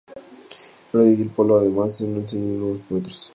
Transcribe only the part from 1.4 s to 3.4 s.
además, se ensaya la introducción de nuevos metros.